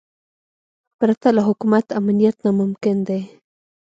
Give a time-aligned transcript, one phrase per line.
[0.97, 3.21] پرته له حکومت امنیت ناممکن دی.